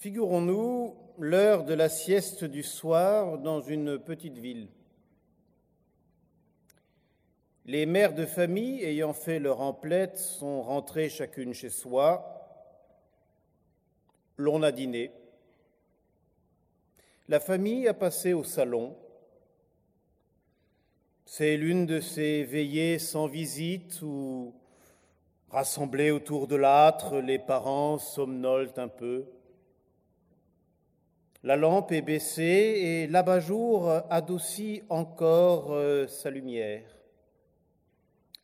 Figurons-nous 0.00 0.96
l'heure 1.18 1.64
de 1.64 1.74
la 1.74 1.90
sieste 1.90 2.44
du 2.44 2.62
soir 2.62 3.36
dans 3.36 3.60
une 3.60 3.98
petite 3.98 4.38
ville. 4.38 4.68
Les 7.66 7.84
mères 7.84 8.14
de 8.14 8.24
famille 8.24 8.82
ayant 8.82 9.12
fait 9.12 9.38
leur 9.38 9.60
emplette 9.60 10.16
sont 10.16 10.62
rentrées 10.62 11.10
chacune 11.10 11.52
chez 11.52 11.68
soi. 11.68 12.48
L'on 14.38 14.62
a 14.62 14.72
dîné. 14.72 15.12
La 17.28 17.38
famille 17.38 17.86
a 17.86 17.92
passé 17.92 18.32
au 18.32 18.42
salon. 18.42 18.96
C'est 21.26 21.58
l'une 21.58 21.84
de 21.84 22.00
ces 22.00 22.44
veillées 22.44 22.98
sans 22.98 23.26
visite 23.26 24.00
où, 24.00 24.54
rassemblés 25.50 26.10
autour 26.10 26.46
de 26.46 26.56
l'âtre, 26.56 27.18
les 27.18 27.38
parents 27.38 27.98
somnolent 27.98 28.72
un 28.78 28.88
peu. 28.88 29.26
La 31.42 31.56
lampe 31.56 31.92
est 31.92 32.02
baissée 32.02 32.42
et 32.42 33.06
l'abat-jour 33.06 33.90
adoucit 34.10 34.82
encore 34.90 35.72
euh, 35.72 36.06
sa 36.06 36.28
lumière. 36.28 36.84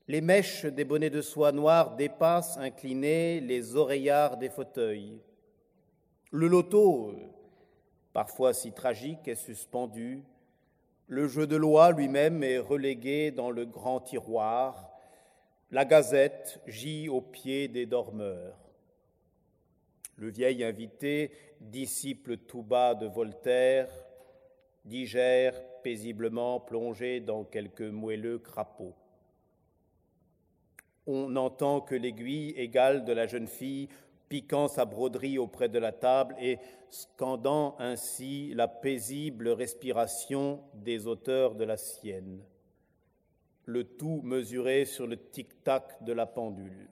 Les 0.09 0.23
mèches 0.23 0.65
des 0.65 0.87
bonnets 0.87 1.11
de 1.11 1.21
soie 1.21 1.53
noire 1.53 1.95
dépassent 1.97 2.57
inclinés 2.57 3.41
les 3.41 3.77
oreillards 3.77 4.39
des 4.39 4.49
fauteuils. 4.49 5.21
Le 6.31 6.47
loto, 6.47 7.13
parfois 8.15 8.55
si 8.55 8.73
tragique, 8.73 9.29
est 9.29 9.35
suspendu. 9.35 10.25
Le 11.07 11.29
jeu 11.29 11.47
de 11.47 11.57
loi 11.57 11.93
lui-même 11.93 12.43
est 12.43 12.59
relégué 12.59 13.31
dans 13.31 13.51
le 13.51 13.67
grand 13.67 14.01
tiroir. 14.01 14.91
La 15.71 15.85
gazette 15.85 16.63
gît 16.67 17.11
au 17.11 17.21
pied 17.21 17.69
des 17.69 17.85
dormeurs. 17.85 18.57
Le 20.17 20.31
vieil 20.31 20.65
invité, 20.65 21.31
disciple 21.61 22.37
tout 22.39 22.63
bas 22.63 22.95
de 22.95 23.07
Voltaire, 23.07 23.89
digère 24.85 25.55
paisiblement 25.83 26.61
plongé 26.61 27.21
dans 27.21 27.45
quelque 27.45 27.85
moelleux 27.85 28.39
crapaud 28.39 28.95
on 31.07 31.29
n'entend 31.31 31.81
que 31.81 31.95
l'aiguille 31.95 32.51
égale 32.57 33.05
de 33.05 33.13
la 33.13 33.27
jeune 33.27 33.47
fille 33.47 33.89
piquant 34.29 34.67
sa 34.67 34.85
broderie 34.85 35.39
auprès 35.39 35.69
de 35.69 35.79
la 35.79 35.93
table 35.93 36.35
et 36.41 36.59
scandant 36.91 37.77
ainsi 37.79 38.53
la 38.55 38.67
paisible 38.67 39.49
respiration 39.49 40.63
des 40.75 41.07
auteurs 41.07 41.55
de 41.55 41.65
la 41.65 41.77
sienne, 41.77 42.43
le 43.67 43.85
tout 43.85 44.21
mesuré 44.25 44.85
sur 44.85 45.07
le 45.07 45.17
tic-tac 45.17 46.03
de 46.03 46.13
la 46.13 46.27
pendule. 46.27 46.89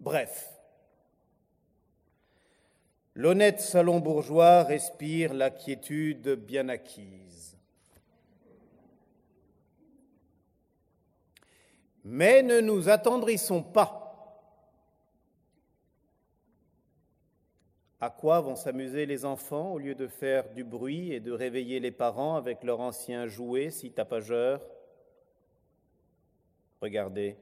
Bref, 0.00 0.52
l'honnête 3.14 3.60
salon 3.60 4.00
bourgeois 4.00 4.62
respire 4.64 5.34
la 5.34 5.50
quiétude 5.50 6.30
bien 6.30 6.68
acquise. 6.68 7.56
Mais 12.04 12.42
ne 12.42 12.60
nous 12.60 12.88
attendrissons 12.88 13.62
pas. 13.62 14.00
À 18.00 18.10
quoi 18.10 18.40
vont 18.42 18.56
s'amuser 18.56 19.06
les 19.06 19.24
enfants 19.24 19.72
au 19.72 19.78
lieu 19.78 19.94
de 19.94 20.06
faire 20.06 20.50
du 20.50 20.62
bruit 20.62 21.12
et 21.12 21.20
de 21.20 21.32
réveiller 21.32 21.80
les 21.80 21.90
parents 21.90 22.36
avec 22.36 22.62
leur 22.62 22.80
ancien 22.80 23.26
jouet 23.26 23.70
si 23.70 23.90
tapageur? 23.92 24.60
Regardez, 26.82 27.38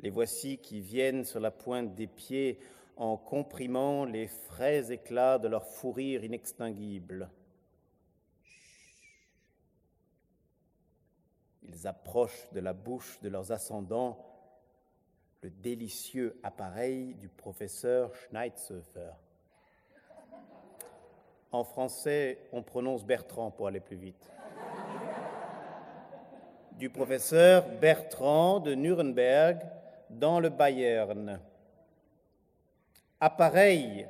les 0.00 0.08
voici 0.08 0.56
qui 0.56 0.80
viennent 0.80 1.24
sur 1.24 1.40
la 1.40 1.50
pointe 1.50 1.94
des 1.94 2.06
pieds 2.06 2.58
en 2.96 3.16
comprimant 3.16 4.04
les 4.04 4.26
frais 4.26 4.90
éclats 4.90 5.38
de 5.38 5.48
leur 5.48 5.66
fou 5.66 5.92
rire 5.92 6.24
inextinguible. 6.24 7.30
Ils 11.62 11.86
approchent 11.86 12.50
de 12.52 12.60
la 12.60 12.72
bouche 12.72 13.20
de 13.20 13.28
leurs 13.28 13.52
ascendants 13.52 14.26
le 15.42 15.50
délicieux 15.50 16.38
appareil 16.42 17.14
du 17.14 17.28
professeur 17.28 18.12
Schneidshöfer. 18.14 19.12
En 21.52 21.62
français, 21.62 22.48
on 22.52 22.62
prononce 22.62 23.04
Bertrand 23.04 23.50
pour 23.50 23.68
aller 23.68 23.80
plus 23.80 23.96
vite. 23.96 24.30
Du 26.72 26.90
professeur 26.90 27.68
Bertrand 27.80 28.60
de 28.60 28.74
Nuremberg 28.74 29.60
dans 30.10 30.40
le 30.40 30.48
Bayern. 30.48 31.40
Appareil 33.20 34.08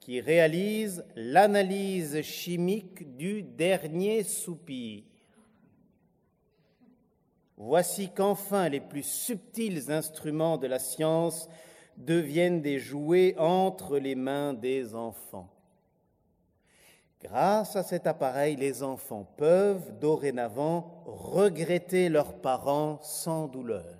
qui 0.00 0.20
réalise 0.20 1.04
l'analyse 1.16 2.20
chimique 2.20 3.16
du 3.16 3.42
dernier 3.42 4.22
soupir. 4.22 5.02
Voici 7.56 8.10
qu'enfin 8.10 8.68
les 8.68 8.80
plus 8.80 9.04
subtils 9.04 9.90
instruments 9.90 10.58
de 10.58 10.66
la 10.66 10.78
science 10.78 11.48
deviennent 11.96 12.60
des 12.60 12.78
jouets 12.78 13.34
entre 13.38 13.98
les 13.98 14.14
mains 14.14 14.52
des 14.52 14.94
enfants. 14.94 15.48
Grâce 17.22 17.74
à 17.76 17.82
cet 17.82 18.06
appareil, 18.06 18.56
les 18.56 18.82
enfants 18.82 19.26
peuvent 19.38 19.98
dorénavant 19.98 21.02
regretter 21.06 22.10
leurs 22.10 22.34
parents 22.34 22.98
sans 23.00 23.46
douleur. 23.46 23.96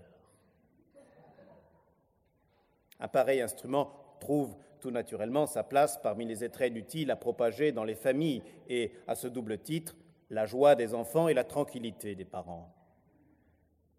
Un 3.01 3.09
pareil 3.09 3.41
instrument 3.41 4.04
trouve 4.25 4.57
tout 4.81 4.91
naturellement 4.91 5.47
sa 5.47 5.63
place 5.63 5.99
parmi 6.03 6.25
les 6.25 6.45
étrennes 6.45 6.77
utiles 6.77 7.11
à 7.11 7.17
propager 7.17 7.73
dans 7.73 7.85
les 7.85 7.95
familles 7.95 8.43
et, 8.71 8.93
à 9.07 9.15
ce 9.15 9.29
double 9.29 9.59
titre, 9.59 9.97
la 10.31 10.47
joie 10.47 10.75
des 10.75 10.95
enfants 10.95 11.29
et 11.29 11.35
la 11.35 11.45
tranquillité 11.45 12.15
des 12.15 12.25
parents. 12.25 12.75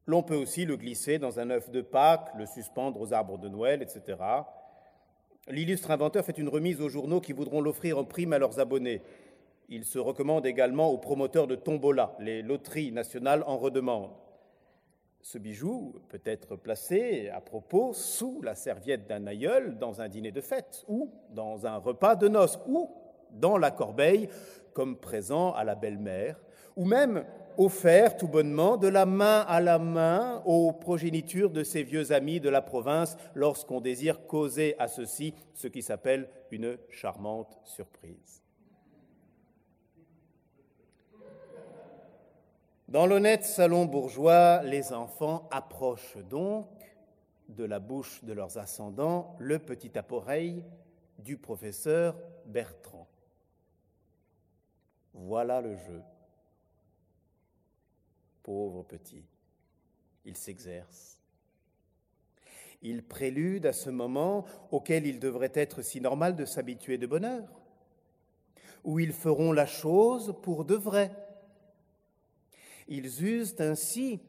L'on 0.07 0.23
peut 0.23 0.35
aussi 0.35 0.65
le 0.65 0.77
glisser 0.77 1.19
dans 1.19 1.39
un 1.39 1.51
œuf 1.51 1.69
de 1.69 1.81
Pâques, 1.81 2.29
le 2.37 2.47
suspendre 2.47 2.99
aux 2.99 3.13
arbres 3.13 3.37
de 3.37 3.47
Noël, 3.47 3.83
etc. 3.83 4.17
L'illustre 5.47 5.91
inventeur 5.91 6.25
fait 6.25 6.39
une 6.39 6.49
remise 6.49 6.81
aux 6.81 6.89
journaux 6.89 7.21
qui 7.21 7.33
voudront 7.33 7.61
l'offrir 7.61 7.99
en 7.99 8.03
prime 8.03 8.33
à 8.33 8.39
leurs 8.39 8.59
abonnés. 8.59 9.03
Il 9.69 9.85
se 9.85 9.99
recommande 9.99 10.47
également 10.47 10.89
aux 10.89 10.97
promoteurs 10.97 11.45
de 11.45 11.55
tombola, 11.55 12.15
les 12.19 12.41
loteries 12.41 12.91
nationales 12.91 13.43
en 13.45 13.57
redemande. 13.57 14.09
Ce 15.25 15.39
bijou 15.39 15.95
peut 16.07 16.21
être 16.23 16.55
placé 16.55 17.29
à 17.29 17.41
propos 17.41 17.93
sous 17.93 18.43
la 18.43 18.53
serviette 18.53 19.07
d'un 19.07 19.25
aïeul 19.25 19.75
dans 19.79 19.99
un 19.99 20.07
dîner 20.07 20.31
de 20.31 20.39
fête 20.39 20.85
ou 20.87 21.09
dans 21.31 21.65
un 21.65 21.77
repas 21.77 22.15
de 22.15 22.27
noces 22.27 22.59
ou 22.67 22.91
dans 23.31 23.57
la 23.57 23.71
corbeille 23.71 24.29
comme 24.73 24.95
présent 24.95 25.51
à 25.53 25.63
la 25.63 25.73
belle-mère 25.73 26.39
ou 26.75 26.85
même 26.85 27.25
offert 27.57 28.17
tout 28.17 28.27
bonnement 28.27 28.77
de 28.77 28.87
la 28.87 29.07
main 29.07 29.39
à 29.47 29.61
la 29.61 29.79
main 29.79 30.43
aux 30.45 30.71
progénitures 30.71 31.49
de 31.49 31.63
ses 31.63 31.81
vieux 31.81 32.11
amis 32.11 32.39
de 32.39 32.49
la 32.49 32.61
province 32.61 33.17
lorsqu'on 33.33 33.81
désire 33.81 34.27
causer 34.27 34.75
à 34.77 34.87
ceux-ci 34.87 35.33
ce 35.55 35.67
qui 35.67 35.81
s'appelle 35.81 36.29
une 36.51 36.77
charmante 36.91 37.57
surprise. 37.63 38.44
Dans 42.87 43.07
l'honnête 43.07 43.43
salon 43.43 43.85
bourgeois, 43.85 44.61
les 44.63 44.93
enfants 44.93 45.47
approchent 45.51 46.17
donc 46.29 46.67
de 47.49 47.63
la 47.63 47.79
bouche 47.79 48.23
de 48.23 48.31
leurs 48.31 48.59
ascendants 48.59 49.35
le 49.39 49.57
petit 49.57 49.97
appareil 49.97 50.63
du 51.17 51.37
professeur 51.37 52.15
Bertrand. 52.45 53.07
Voilà 55.13 55.61
le 55.61 55.75
jeu. 55.75 56.01
Pauvre 58.43 58.83
petit, 58.83 59.25
il 60.23 60.37
s'exerce. 60.37 61.19
Il 62.83 63.03
prélude 63.03 63.65
à 63.65 63.73
ce 63.73 63.89
moment 63.89 64.45
auquel 64.69 65.07
il 65.07 65.19
devrait 65.19 65.53
être 65.55 65.81
si 65.81 66.01
normal 66.01 66.35
de 66.35 66.45
s'habituer 66.45 66.99
de 66.99 67.07
bonne 67.07 67.25
heure, 67.25 67.49
où 68.83 68.99
ils 68.99 69.13
feront 69.13 69.51
la 69.51 69.65
chose 69.65 70.35
pour 70.43 70.65
de 70.65 70.75
vrai. 70.75 71.24
Ils 72.87 73.23
usent 73.23 73.55
ainsi, 73.59 74.19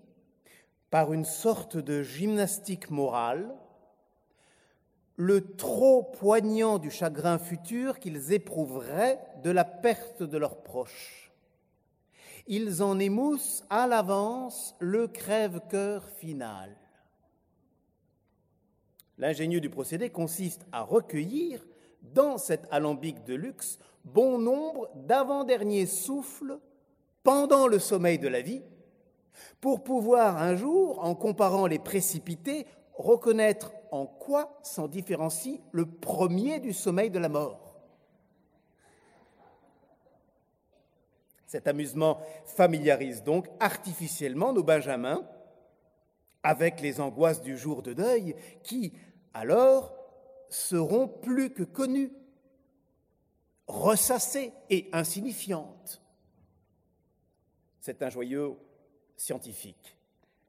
par 0.91 1.13
une 1.13 1.25
sorte 1.25 1.77
de 1.77 2.03
gymnastique 2.03 2.91
morale, 2.91 3.55
le 5.17 5.55
trop 5.57 6.03
poignant 6.03 6.79
du 6.79 6.91
chagrin 6.91 7.39
futur 7.39 7.99
qu'ils 7.99 8.33
éprouveraient 8.33 9.19
de 9.43 9.51
la 9.51 9.65
perte 9.65 10.23
de 10.23 10.39
leurs 10.39 10.63
proches 10.63 11.27
ils 12.47 12.83
en 12.83 12.99
émoussent 12.99 13.65
à 13.71 13.87
l'avance 13.87 14.75
le 14.79 15.09
crève-cœur 15.09 16.09
final. 16.09 16.77
L'ingénieux 19.19 19.61
du 19.61 19.71
procédé 19.71 20.11
consiste 20.11 20.67
à 20.73 20.83
recueillir 20.83 21.67
dans 22.03 22.39
cet 22.39 22.67
alambic 22.71 23.25
de 23.25 23.35
luxe 23.35 23.79
bon 24.05 24.39
nombre 24.39 24.91
d'avant-derniers 24.95 25.87
souffles 25.87 26.61
pendant 27.27 27.67
le 27.67 27.81
sommeil 27.81 28.21
de 28.21 28.29
la 28.29 28.41
vie, 28.41 28.63
pour 29.61 29.83
pouvoir 29.83 30.41
un 30.41 30.55
jour, 30.55 31.03
en 31.05 31.17
comparant 31.17 31.67
les 31.67 31.81
précipités, 31.81 32.69
reconnaître 32.95 33.73
en 33.91 34.07
quoi 34.07 34.57
s'en 34.63 34.87
différencie 34.87 35.59
le 35.73 35.87
premier 35.87 36.61
du 36.61 36.73
sommeil 36.73 37.11
de 37.11 37.19
la 37.19 37.29
mort. 37.29 37.75
Cet 41.49 41.67
amusement 41.67 42.21
familiarise 42.45 43.25
donc 43.25 43.49
artificiellement 43.59 44.53
nos 44.53 44.63
benjamins 44.63 45.29
avec 46.45 46.81
les 46.81 47.01
angoisses 47.01 47.43
du 47.43 47.59
jour 47.59 47.83
de 47.83 47.93
deuil 47.93 48.37
qui, 48.63 48.93
alors, 49.35 49.97
seront 50.49 51.09
plus 51.09 51.53
que 51.53 51.65
connues, 51.65 52.13
ressassées 53.67 54.53
et 54.71 54.89
insignifiantes. 54.93 56.06
C'est 57.87 58.03
un 58.03 58.11
joyeux 58.11 58.55
scientifique, 59.17 59.97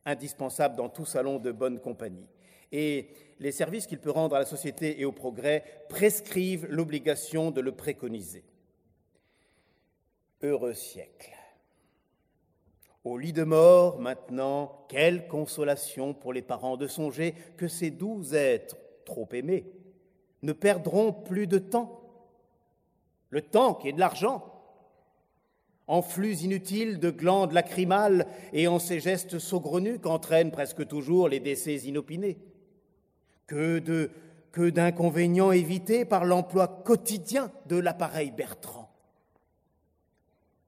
indispensable 0.06 0.76
dans 0.76 0.90
tout 0.90 1.06
salon 1.06 1.38
de 1.38 1.52
bonne 1.52 1.80
compagnie. 1.80 2.26
Et 2.72 3.10
les 3.38 3.52
services 3.52 3.86
qu'il 3.86 4.00
peut 4.00 4.10
rendre 4.10 4.36
à 4.36 4.40
la 4.40 4.46
société 4.46 5.00
et 5.00 5.06
au 5.06 5.12
progrès 5.12 5.64
prescrivent 5.88 6.66
l'obligation 6.66 7.52
de 7.52 7.62
le 7.62 7.74
préconiser. 7.74 8.44
Heureux 10.42 10.74
siècle. 10.74 11.30
Au 13.04 13.20
lit 13.20 13.34
de 13.34 13.44
mort, 13.44 14.00
maintenant, 14.00 14.88
quelle 14.90 15.28
consolation 15.28 16.16
pour 16.16 16.34
les 16.34 16.42
parents 16.42 16.76
de 16.76 16.88
songer 16.88 17.36
que 17.56 17.68
ces 17.68 17.92
doux 17.92 18.34
êtres, 18.34 18.78
trop 19.06 19.30
aimés, 19.34 19.72
ne 20.42 20.54
perdront 20.54 21.14
plus 21.14 21.46
de 21.46 21.60
temps. 21.60 22.02
Le 23.30 23.44
temps 23.44 23.76
qui 23.76 23.90
est 23.90 23.94
de 23.94 24.00
l'argent, 24.00 24.57
en 25.88 26.02
flux 26.02 26.42
inutiles 26.42 27.00
de 27.00 27.10
glandes 27.10 27.54
lacrymales 27.54 28.28
et 28.54 28.68
en 28.68 28.78
ces 28.78 29.00
gestes 29.00 29.40
saugrenus 29.40 30.00
qu'entraînent 30.02 30.52
presque 30.52 30.86
toujours 30.86 31.30
les 31.30 31.40
décès 31.40 31.76
inopinés. 31.78 32.38
Que 33.48 33.80
d'inconvénients 34.70 35.54
évités 35.54 36.04
par 36.04 36.26
l'emploi 36.26 36.68
quotidien 36.68 37.52
de 37.68 37.78
l'appareil 37.78 38.32
Bertrand. 38.32 38.90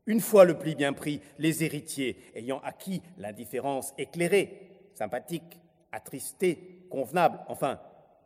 Une 0.06 0.22
fois 0.22 0.46
le 0.46 0.58
pli 0.58 0.74
bien 0.74 0.94
pris, 0.94 1.22
les 1.38 1.64
héritiers, 1.64 2.18
ayant 2.34 2.62
acquis 2.64 3.02
l'indifférence 3.18 3.94
éclairée, 3.98 4.72
sympathique, 4.96 5.60
attristée, 5.92 6.86
convenable, 6.90 7.40
enfin, 7.48 7.80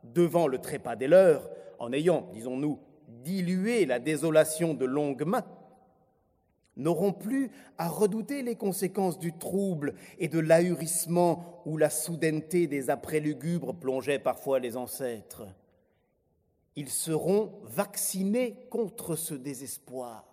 devant 0.04 0.48
le 0.48 0.60
trépas 0.60 0.96
des 0.96 1.08
leurs, 1.08 1.50
en 1.80 1.92
ayant, 1.92 2.30
disons-nous, 2.34 2.80
dilué 3.08 3.86
la 3.86 4.00
désolation 4.00 4.74
de 4.74 4.86
longues 4.86 5.26
mains, 5.26 5.46
n'auront 6.76 7.14
plus 7.14 7.52
à 7.78 7.88
redouter 7.88 8.42
les 8.42 8.56
conséquences 8.56 9.20
du 9.20 9.34
trouble 9.34 9.94
et 10.18 10.28
de 10.28 10.40
l'ahurissement 10.40 11.62
où 11.66 11.78
la 11.78 11.90
soudaineté 11.90 12.68
des 12.68 12.90
après-lugubres 12.90 13.76
plongeait 13.76 14.20
parfois 14.20 14.60
les 14.60 14.76
ancêtres. 14.76 15.48
Ils 16.76 16.90
seront 16.90 17.52
vaccinés 17.64 18.66
contre 18.70 19.16
ce 19.16 19.36
désespoir. 19.36 20.26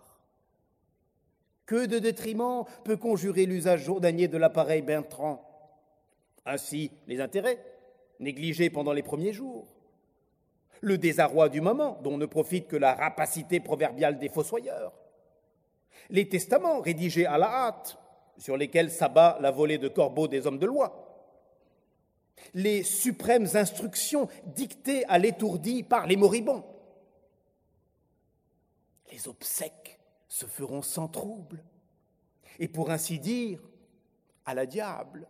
Que 1.67 1.85
de 1.85 1.99
détriment 1.99 2.65
peut 2.83 2.97
conjurer 2.97 3.45
l'usage 3.45 3.83
journalier 3.83 4.27
de 4.27 4.37
l'appareil 4.37 4.81
Bertrand? 4.81 5.47
Ainsi, 6.45 6.91
les 7.07 7.21
intérêts, 7.21 7.63
négligés 8.19 8.71
pendant 8.71 8.93
les 8.93 9.03
premiers 9.03 9.31
jours. 9.31 9.67
Le 10.81 10.97
désarroi 10.97 11.49
du 11.49 11.61
moment, 11.61 11.99
dont 12.03 12.17
ne 12.17 12.25
profite 12.25 12.67
que 12.67 12.75
la 12.75 12.95
rapacité 12.95 13.59
proverbiale 13.59 14.17
des 14.17 14.29
fossoyeurs 14.29 14.91
les 16.09 16.27
testaments 16.27 16.81
rédigés 16.81 17.25
à 17.25 17.37
la 17.37 17.47
hâte, 17.47 17.97
sur 18.37 18.57
lesquels 18.57 18.91
s'abat 18.91 19.37
la 19.41 19.51
volée 19.51 19.77
de 19.77 19.87
corbeaux 19.87 20.27
des 20.27 20.47
hommes 20.47 20.57
de 20.57 20.65
loi, 20.65 21.11
les 22.53 22.83
suprêmes 22.83 23.47
instructions 23.53 24.27
dictées 24.45 25.05
à 25.05 25.17
l'étourdi 25.17 25.83
par 25.83 26.07
les 26.07 26.17
moribonds. 26.17 26.65
Les 29.11 29.27
obsèques 29.27 29.99
se 30.27 30.45
feront 30.45 30.81
sans 30.81 31.07
trouble, 31.07 31.63
et 32.59 32.67
pour 32.67 32.89
ainsi 32.89 33.19
dire, 33.19 33.59
à 34.45 34.53
la 34.53 34.65
diable. 34.65 35.27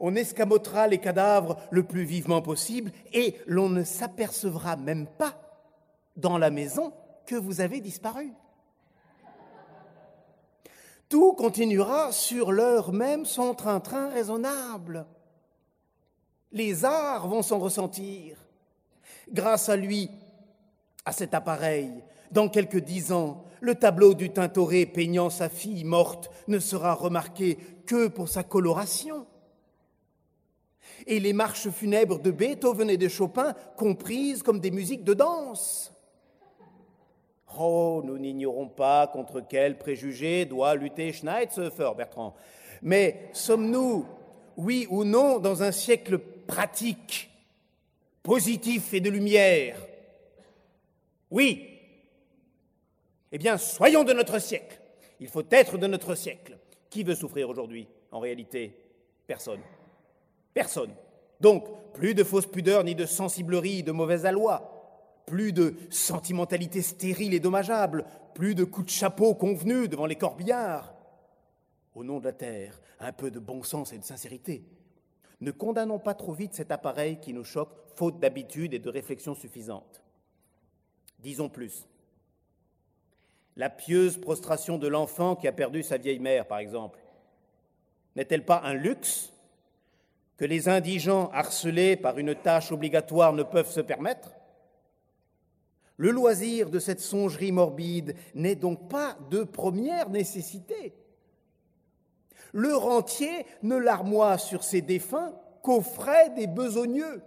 On 0.00 0.14
escamotera 0.14 0.86
les 0.86 0.98
cadavres 0.98 1.56
le 1.70 1.82
plus 1.82 2.04
vivement 2.04 2.42
possible, 2.42 2.92
et 3.12 3.36
l'on 3.46 3.68
ne 3.68 3.84
s'apercevra 3.84 4.76
même 4.76 5.06
pas 5.06 5.40
dans 6.16 6.38
la 6.38 6.50
maison 6.50 6.92
que 7.26 7.36
vous 7.36 7.60
avez 7.60 7.80
disparu. 7.80 8.32
Tout 11.08 11.32
continuera 11.32 12.12
sur 12.12 12.52
l'heure 12.52 12.92
même 12.92 13.24
son 13.24 13.54
train-train 13.54 14.10
raisonnable. 14.10 15.06
Les 16.52 16.84
arts 16.84 17.28
vont 17.28 17.42
s'en 17.42 17.58
ressentir. 17.58 18.36
Grâce 19.30 19.68
à 19.68 19.76
lui, 19.76 20.10
à 21.04 21.12
cet 21.12 21.32
appareil, 21.34 21.90
dans 22.30 22.48
quelques 22.48 22.80
dix 22.80 23.12
ans, 23.12 23.44
le 23.60 23.74
tableau 23.74 24.14
du 24.14 24.30
Tintoret 24.30 24.86
peignant 24.86 25.30
sa 25.30 25.48
fille 25.48 25.84
morte 25.84 26.30
ne 26.46 26.58
sera 26.58 26.94
remarqué 26.94 27.56
que 27.86 28.08
pour 28.08 28.28
sa 28.28 28.42
coloration. 28.42 29.26
Et 31.06 31.20
les 31.20 31.32
marches 31.32 31.70
funèbres 31.70 32.20
de 32.20 32.30
Beethoven 32.30 32.90
et 32.90 32.98
de 32.98 33.08
Chopin 33.08 33.54
comprises 33.76 34.42
comme 34.42 34.60
des 34.60 34.70
musiques 34.70 35.04
de 35.04 35.14
danse. 35.14 35.92
Oh, 37.56 38.02
nous 38.04 38.18
n'ignorons 38.18 38.68
pas 38.68 39.06
contre 39.06 39.40
quels 39.40 39.78
préjugés 39.78 40.44
doit 40.44 40.74
lutter 40.74 41.12
Schneitzofer, 41.12 41.92
Bertrand. 41.96 42.34
Mais 42.82 43.30
sommes-nous, 43.32 44.06
oui 44.56 44.86
ou 44.90 45.04
non, 45.04 45.38
dans 45.38 45.62
un 45.62 45.72
siècle 45.72 46.18
pratique, 46.18 47.30
positif 48.22 48.92
et 48.92 49.00
de 49.00 49.10
lumière? 49.10 49.76
Oui. 51.30 51.68
Eh 53.32 53.38
bien, 53.38 53.56
soyons 53.58 54.04
de 54.04 54.12
notre 54.12 54.38
siècle. 54.38 54.80
Il 55.20 55.28
faut 55.28 55.44
être 55.50 55.78
de 55.78 55.86
notre 55.86 56.14
siècle. 56.14 56.58
Qui 56.90 57.02
veut 57.02 57.14
souffrir 57.14 57.48
aujourd'hui? 57.48 57.88
En 58.10 58.20
réalité, 58.20 58.74
personne. 59.26 59.60
Personne. 60.54 60.94
Donc, 61.40 61.66
plus 61.92 62.14
de 62.14 62.24
fausse 62.24 62.46
pudeur, 62.46 62.84
ni 62.84 62.94
de 62.94 63.06
sensiblerie, 63.06 63.82
de 63.82 63.92
mauvaise 63.92 64.26
aloi 64.26 64.77
plus 65.28 65.52
de 65.52 65.74
sentimentalité 65.90 66.80
stérile 66.80 67.34
et 67.34 67.40
dommageable, 67.40 68.06
plus 68.34 68.54
de 68.54 68.64
coups 68.64 68.86
de 68.86 68.90
chapeau 68.90 69.34
convenus 69.34 69.90
devant 69.90 70.06
les 70.06 70.16
corbillards. 70.16 70.94
Au 71.94 72.02
nom 72.02 72.18
de 72.18 72.24
la 72.24 72.32
terre, 72.32 72.80
un 72.98 73.12
peu 73.12 73.30
de 73.30 73.38
bon 73.38 73.62
sens 73.62 73.92
et 73.92 73.98
de 73.98 74.04
sincérité. 74.04 74.64
Ne 75.40 75.50
condamnons 75.50 75.98
pas 75.98 76.14
trop 76.14 76.32
vite 76.32 76.54
cet 76.54 76.72
appareil 76.72 77.20
qui 77.20 77.34
nous 77.34 77.44
choque, 77.44 77.74
faute 77.94 78.18
d'habitude 78.18 78.72
et 78.72 78.78
de 78.78 78.88
réflexion 78.88 79.34
suffisante. 79.34 80.02
Disons 81.18 81.50
plus. 81.50 81.86
La 83.56 83.68
pieuse 83.68 84.16
prostration 84.16 84.78
de 84.78 84.88
l'enfant 84.88 85.36
qui 85.36 85.46
a 85.46 85.52
perdu 85.52 85.82
sa 85.82 85.98
vieille 85.98 86.20
mère, 86.20 86.46
par 86.46 86.58
exemple, 86.58 87.00
n'est-elle 88.16 88.46
pas 88.46 88.62
un 88.64 88.74
luxe 88.74 89.32
que 90.38 90.46
les 90.46 90.68
indigents 90.68 91.28
harcelés 91.32 91.96
par 91.96 92.18
une 92.18 92.34
tâche 92.34 92.72
obligatoire 92.72 93.34
ne 93.34 93.42
peuvent 93.42 93.70
se 93.70 93.80
permettre? 93.80 94.37
Le 95.98 96.12
loisir 96.12 96.70
de 96.70 96.78
cette 96.78 97.00
songerie 97.00 97.52
morbide 97.52 98.14
n'est 98.34 98.54
donc 98.54 98.88
pas 98.88 99.18
de 99.30 99.42
première 99.42 100.08
nécessité. 100.08 100.94
Le 102.52 102.74
rentier 102.74 103.44
ne 103.62 103.76
larmoie 103.76 104.38
sur 104.38 104.62
ses 104.62 104.80
défunts 104.80 105.34
qu'aux 105.60 105.82
frais 105.82 106.30
des 106.30 106.46
besogneux. 106.46 107.20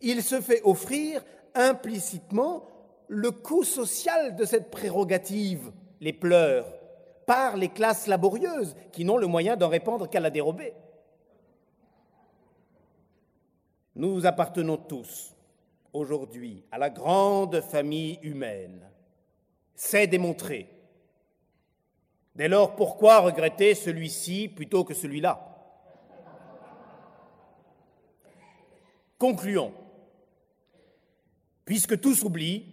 Il 0.00 0.22
se 0.22 0.40
fait 0.40 0.62
offrir 0.62 1.24
implicitement 1.54 2.68
le 3.08 3.32
coût 3.32 3.64
social 3.64 4.36
de 4.36 4.44
cette 4.44 4.70
prérogative, 4.70 5.72
les 6.00 6.12
pleurs, 6.12 6.72
par 7.26 7.56
les 7.56 7.68
classes 7.68 8.06
laborieuses 8.06 8.76
qui 8.92 9.04
n'ont 9.04 9.18
le 9.18 9.26
moyen 9.26 9.56
d'en 9.56 9.68
répandre 9.68 10.08
qu'à 10.08 10.20
la 10.20 10.30
dérobée. 10.30 10.74
Nous 13.96 14.24
appartenons 14.24 14.76
tous 14.76 15.35
aujourd'hui 15.96 16.64
à 16.70 16.78
la 16.78 16.90
grande 16.90 17.60
famille 17.60 18.18
humaine. 18.22 18.88
C'est 19.74 20.06
démontré. 20.06 20.68
Dès 22.34 22.48
lors, 22.48 22.76
pourquoi 22.76 23.20
regretter 23.20 23.74
celui-ci 23.74 24.48
plutôt 24.48 24.84
que 24.84 24.94
celui-là? 24.94 25.42
Concluons. 29.18 29.72
Puisque 31.64 31.98
tout 32.00 32.14
s'oublie, 32.14 32.66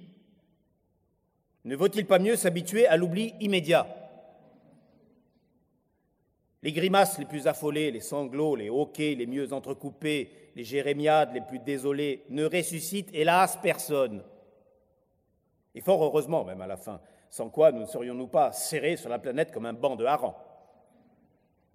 ne 1.64 1.76
vaut-il 1.76 2.06
pas 2.06 2.20
mieux 2.20 2.36
s'habituer 2.36 2.86
à 2.88 2.98
l'oubli 2.98 3.34
immédiat? 3.40 4.03
Les 6.64 6.72
grimaces 6.72 7.20
les 7.20 7.26
plus 7.26 7.46
affolées, 7.46 7.92
les 7.92 8.00
sanglots, 8.00 8.56
les 8.56 8.70
hoquets 8.70 9.16
les 9.16 9.28
mieux 9.28 9.52
entrecoupés, 9.52 10.32
les 10.56 10.64
jérémiades 10.64 11.34
les 11.34 11.42
plus 11.42 11.60
désolées 11.60 12.24
ne 12.30 12.46
ressuscitent, 12.46 13.10
hélas, 13.14 13.60
personne. 13.62 14.24
Et 15.76 15.82
fort 15.82 16.02
heureusement, 16.02 16.46
même 16.46 16.62
à 16.62 16.68
la 16.68 16.78
fin, 16.78 17.02
sans 17.30 17.50
quoi 17.50 17.74
nous 17.74 17.82
ne 17.82 17.86
serions-nous 17.86 18.28
pas 18.28 18.54
serrés 18.54 18.96
sur 18.96 19.10
la 19.10 19.20
planète 19.20 19.52
comme 19.52 19.66
un 19.66 19.74
banc 19.74 19.98
de 19.98 20.06
harengs? 20.06 20.36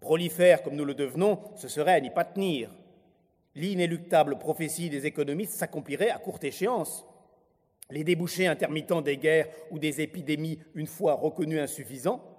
Prolifères 0.01 0.63
comme 0.63 0.77
nous 0.77 0.87
le 0.87 0.95
devenons, 0.95 1.39
ce 1.57 1.69
serait 1.69 1.95
à 1.95 2.01
n'y 2.01 2.11
pas 2.11 2.25
tenir. 2.25 2.71
l'inéluctable 3.55 4.39
prophétie 4.39 4.89
des 4.89 5.05
économistes 5.05 5.53
s'accomplirait 5.53 6.11
à 6.11 6.19
courte 6.19 6.45
échéance. 6.45 7.05
Les 7.91 8.05
débouchés 8.05 8.47
intermittents 8.47 9.03
des 9.03 9.17
guerres 9.17 9.49
ou 9.71 9.79
des 9.79 10.01
épidémies, 10.01 10.61
une 10.75 10.87
fois 10.87 11.15
reconnus 11.15 11.61
insuffisants, 11.61 12.38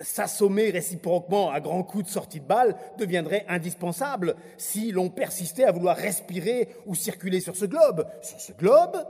s'assommer 0.00 0.70
réciproquement 0.70 1.50
à 1.50 1.60
grands 1.60 1.82
coups 1.82 2.04
de 2.04 2.10
sortie 2.10 2.40
de 2.40 2.46
balles 2.46 2.76
deviendrait 2.98 3.44
indispensable 3.48 4.36
si 4.56 4.90
l'on 4.92 5.10
persistait 5.10 5.64
à 5.64 5.72
vouloir 5.72 5.96
respirer 5.96 6.68
ou 6.86 6.94
circuler 6.94 7.40
sur 7.40 7.56
ce 7.56 7.66
globe. 7.66 8.06
Sur 8.22 8.40
ce 8.40 8.52
globe 8.52 9.06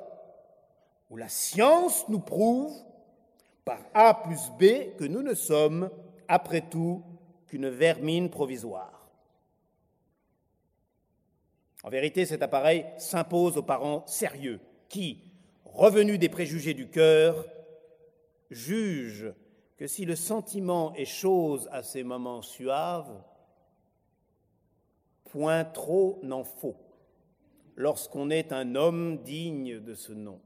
où 1.11 1.17
la 1.17 1.29
science 1.29 2.09
nous 2.09 2.21
prouve 2.21 2.73
par 3.65 3.79
A 3.95 4.15
plus 4.23 4.51
B 4.59 4.97
que 4.97 5.05
nous 5.05 5.23
ne 5.23 5.35
sommes, 5.35 5.91
après 6.27 6.63
tout, 6.63 7.05
qu'une 7.47 7.69
vermine 7.69 8.31
provisoire. 8.31 9.11
En 11.85 11.91
vérité, 11.91 12.25
cet 12.25 12.43
appareil 12.43 12.87
s'impose 12.97 13.59
aux 13.59 13.63
parents 13.63 14.07
sérieux 14.07 14.61
qui, 14.89 15.33
revenus 15.65 16.19
des 16.19 16.29
préjugés 16.29 16.75
du 16.75 16.89
cœur, 16.89 17.47
jugent 18.51 19.35
que 19.83 19.89
si 19.89 20.05
le 20.05 20.15
sentiment 20.15 20.95
est 20.95 21.05
chose 21.05 21.69
à 21.73 21.83
ces 21.83 22.05
moments 22.05 22.41
suaves, 22.41 23.21
point 25.25 25.65
trop 25.65 26.21
n'en 26.23 26.45
faut 26.45 26.77
lorsqu'on 27.75 28.31
est 28.31 28.53
un 28.53 28.77
homme 28.77 29.25
digne 29.25 29.81
de 29.81 29.95
ce 29.95 30.13
nom. 30.13 30.41